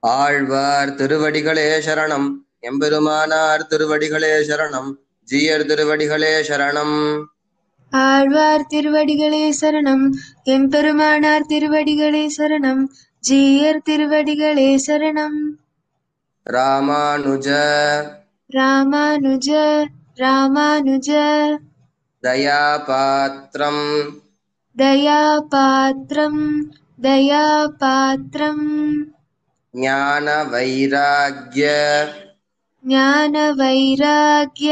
[0.00, 2.30] ஆழ்வார் திருவடிகளே சரணம்.
[2.62, 4.92] எம்பெருமானார் திருவடிகளே சரணம்.
[5.24, 7.24] ஜீயர் திருவடிகளே சரணம்.
[7.90, 10.10] ஆழ்வார் திருவடிகளே சரணம்.
[10.44, 12.86] எம்பெருமானார் திருவடிகளே சரணம்.
[13.18, 15.58] ஜீயர் திருவடிகளே சரணம்.
[16.50, 17.48] ராமானுஜ.
[18.52, 19.84] ராமானுஜ.
[20.16, 21.36] ராமானுஜ.
[22.22, 24.10] தயாபாத்திரம்.
[24.76, 26.70] தயாபாத்திரம்.
[27.02, 28.78] தயாபாத்திரம்.
[29.83, 31.65] ஞான வைராகிய
[32.89, 34.71] ज्ञानवैराग्य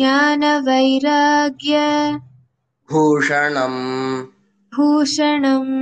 [0.00, 1.72] ज्ञानवैराग्य
[2.90, 3.80] பூஷணம்
[4.72, 5.72] भूषणम्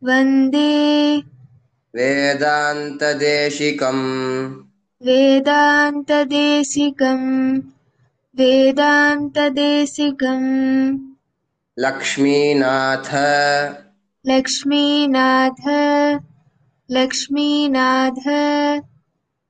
[0.04, 1.22] वन्दे।
[1.94, 4.54] वेदान्तदेशिकम्।
[5.06, 7.60] वेदान्तदेशिकम्।
[8.36, 10.98] वेदान्तदेशिकम्।
[11.78, 13.10] लक्ष्मीनाथ।
[14.26, 15.68] लक्ष्मीनाथ।
[16.90, 18.28] लक्ष्मीनाथ।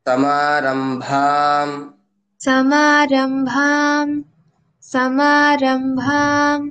[0.09, 1.89] समारम्भाम्।
[2.41, 4.23] समारम्भाम्।
[4.83, 6.71] समारम्भाम्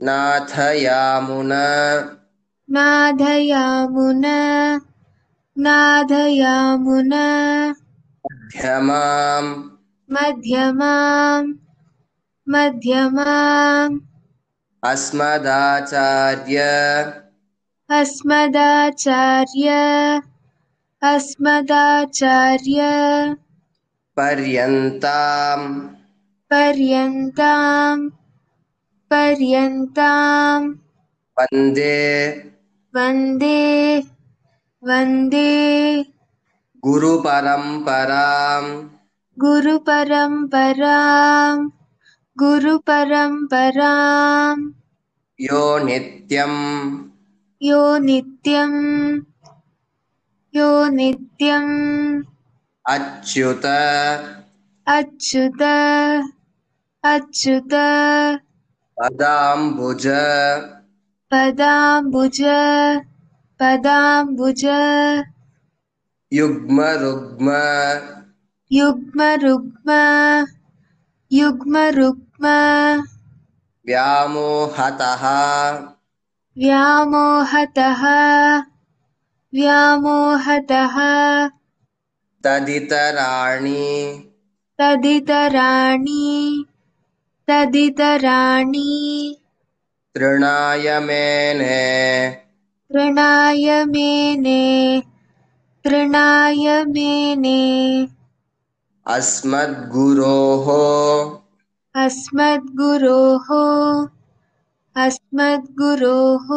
[0.00, 1.52] नाथयामुन।
[2.68, 4.24] नाधयामुन
[5.56, 7.12] नाधयामुन
[8.24, 9.52] मध्यमाम्।
[10.08, 11.50] मध्यमाम्।
[12.46, 13.98] मध्यमाम्।
[14.82, 16.60] अस्मदाचार्य।
[17.90, 19.70] अस्मदाचार्य।
[21.02, 22.80] अस्मदाचार्य।
[24.16, 25.66] पर्यन्ताम्।
[26.50, 28.04] पर्यन्ताम्
[29.10, 30.74] पर्यन्ताम्।
[31.38, 31.94] वन्दे।
[32.94, 34.02] वन्दे।
[34.82, 36.04] वन्दे।
[36.84, 38.88] गुरुपरम्पराम्।
[39.38, 41.70] गुरुपरम्पराम्।
[42.38, 44.72] गुरुपरम्पराम्।
[45.40, 47.10] यो नित्यम्।
[47.62, 49.20] यो नित्यम्।
[50.54, 52.22] यो नित्यम्।
[52.88, 53.66] अच्युत।
[54.86, 55.62] अच्युत।
[57.04, 57.74] अच्युत
[58.98, 60.06] पदाम्बुज।
[61.32, 62.38] पदाम्बुज
[63.60, 64.64] पदाम्बुज।
[66.32, 67.48] युग्मरुग्म।
[68.72, 69.90] युग्मरुग्म
[71.32, 72.44] युग्मरुग्म।
[73.86, 75.24] व्यामोहतः।
[76.58, 78.02] व्यामोहतः
[79.54, 80.96] व्यामोहतः।
[82.44, 83.84] तदितराणि।
[84.78, 86.24] तदितराणि।
[87.48, 89.36] तदितराणि।
[90.16, 91.84] तृणाय मेने
[92.92, 95.02] तृणाय मेने
[95.84, 98.08] तृणाय मेने
[99.06, 100.66] अस्मद्गुरोः।
[102.04, 103.48] अस्मद्गुरोः।
[104.96, 106.48] अस्मद्गुरोः।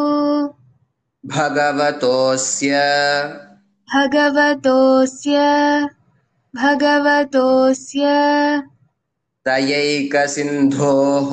[1.26, 2.72] भगवतोऽस्य।
[3.94, 5.38] भगवतोऽस्य।
[6.56, 8.04] भगवतोऽस्य
[9.48, 11.30] दयैकसिन्धोः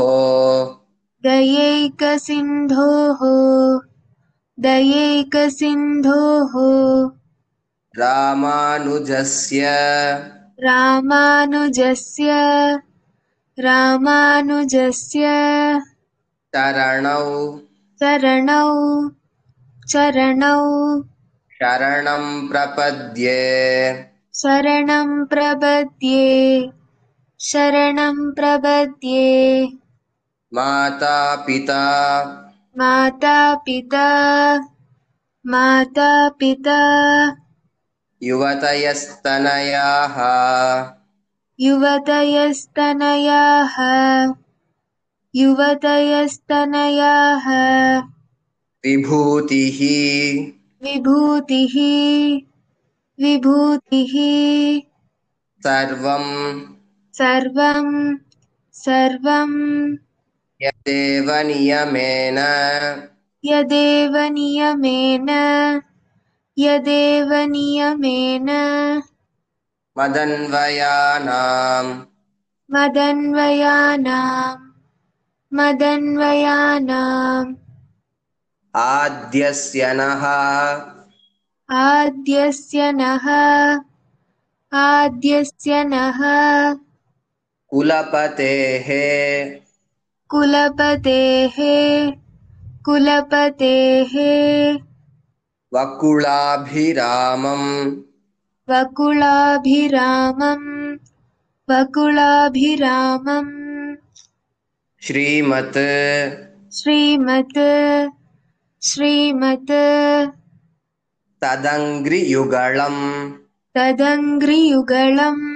[1.23, 3.19] दयैकसिन्धोः
[4.59, 6.51] दयैकसिन्धोः।
[7.99, 9.65] रामानुजस्य
[10.63, 12.31] रामानुजस्य
[13.59, 15.21] रामानुजस्य।
[16.55, 17.57] चरणौ।
[17.99, 19.09] चरणौ
[19.87, 21.01] चरणौ।
[21.51, 23.93] शरणं प्रपद्ये।
[24.33, 26.61] शरणं प्रपद्ये
[27.40, 29.68] शरणं प्रपद्ये।
[30.53, 31.81] माता पिता
[32.78, 34.07] माता पिता
[35.46, 36.78] माता पिता
[38.23, 40.18] युवतयस्तनयाः।
[41.59, 43.75] युवतयस्तनयाः।
[45.35, 47.47] युवतयस्तनयाः।
[48.85, 49.79] विभूतिः।
[50.84, 51.76] विभूतिः।
[53.20, 54.14] विभूतिः।
[55.64, 56.74] सर्वं
[57.17, 57.88] सर्वं
[58.84, 59.52] सर्वं।
[60.64, 62.40] यदेव नियमेन।
[63.44, 65.29] यदेव नियमेन।
[66.58, 68.50] यदेव नियमेन।
[69.97, 71.91] मदन्वयानाम्।
[72.73, 74.64] मदन्वयानाम्।
[75.52, 77.52] मदन्वयानाम्।
[78.73, 80.23] आद्यस्य नः।
[81.70, 83.26] आद्यस्य नः।
[84.72, 86.22] आद्यस्य नः।
[87.67, 88.88] कुलपतेः।
[90.29, 91.56] कुलपतेः
[92.85, 94.14] कुलपतेः।
[95.73, 97.96] वकुलाभिरामम्।
[98.70, 100.97] वकुलाभिरामम्
[101.72, 103.96] वकुलाभिरामम्।
[105.02, 108.09] श्रीमत्। श्रीमत्
[108.82, 110.32] श्रीमत्।
[111.44, 113.34] तदङ्घ्रियुगळम्
[113.78, 115.54] तदङ्घ्रियुगळम्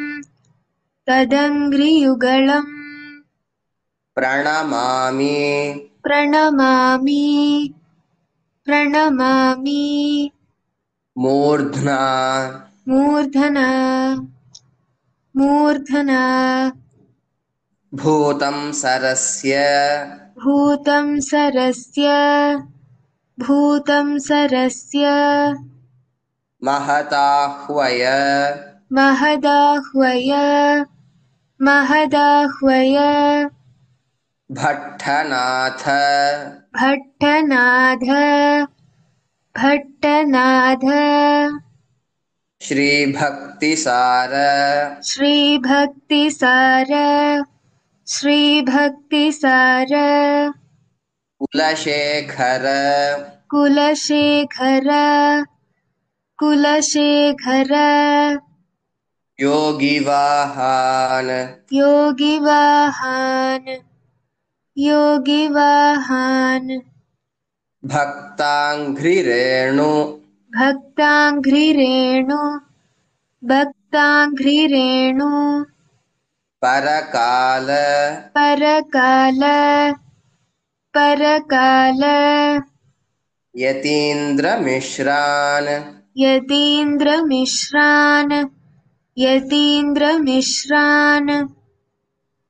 [1.10, 2.80] तदङ्घ्रियुगळम्
[4.16, 5.74] प्रणमामि।
[6.04, 7.70] प्रणमामि।
[8.66, 10.30] प्रणमामि।
[11.18, 12.00] मूर्ध्ना।
[12.88, 13.68] मूर्धना।
[15.36, 16.22] मूर्धना।
[17.94, 19.58] भूतं सरस्य।
[20.44, 22.08] भूतं सरस्य।
[23.40, 25.06] भूतं सरस्य।
[26.64, 28.06] महताह्वय।
[28.92, 30.32] महदाह्वय
[31.62, 32.98] महदाह्वय।
[34.52, 35.84] भट्टनाथ।
[36.76, 38.06] भट्टनाथ।
[39.58, 40.86] भट्टनाथ।
[42.62, 44.30] श्री भक्ति सार
[45.04, 46.86] श्रीभक्ति श्रीभक्तिसार।
[48.08, 50.54] श्रीभक्तिसार। श्रीभक्तिसार।
[51.40, 52.64] कुलशेखर।
[53.50, 54.88] कुलशेखर।
[56.40, 57.74] कुलशेखर।
[59.42, 61.30] योगिवाहान्।
[61.74, 63.70] योगिवाहान्।
[64.78, 66.72] योगिवाहान्।
[67.86, 69.92] भक्ताङ्घ्रिरेणु।
[70.60, 72.38] भक्ताङ्घ्रिरेणु।
[73.44, 75.30] भक्ताङ्घ्रिरेणु।
[76.66, 77.68] परकाल।
[78.38, 79.42] परकाल।
[80.98, 82.04] परकाल।
[83.56, 85.70] यतीन्द्रमिश्रान्।
[86.18, 88.59] यतीन्द्रमिश्रान्
[89.20, 91.48] यतीन्द्रमिश्रान्।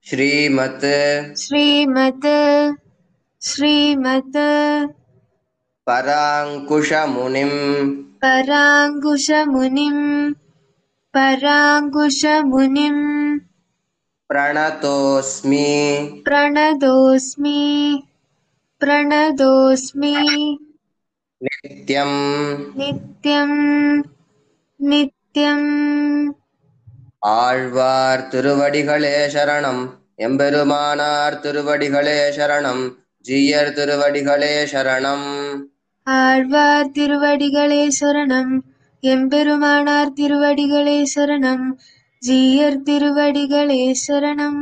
[0.04, 2.75] श्रीमत् श्रीमत्
[3.44, 4.89] श्रीमत्।
[5.88, 10.33] पराङ्कुशमुनिम्। पराङ्कुशमुनिम्
[11.13, 13.39] पराङ्कुशमुनिम्।
[14.30, 18.04] प्रणतोऽस्मि। प्रणतोऽस्मि
[18.80, 20.57] प्रणतोऽस्मि।
[21.44, 24.04] नित्यम्। नित्यम्
[24.81, 26.09] नित्यम्
[27.19, 29.89] ஆழ்வார் திருவடிகளே சரணம்.
[30.18, 32.92] எம்பெருமானார் திருவடிகளே சரணம்.
[33.21, 35.56] ஜீயர் திருவடிகளே சரணம்.
[36.04, 38.60] ஆழ்வார் திருவடிகளே சரணம்.
[39.01, 41.77] எம்பெருமானார் திருவடிகளே சரணம்.
[42.19, 44.62] ஜீயர் திருவடிகளே சரணம்.